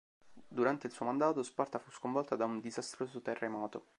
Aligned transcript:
Durante 0.47 0.87
il 0.87 0.93
suo 0.93 1.05
mandato, 1.05 1.43
Sparta 1.43 1.77
fu 1.77 1.91
sconvolta 1.91 2.35
da 2.35 2.45
un 2.45 2.59
disastroso 2.59 3.21
terremoto. 3.21 3.85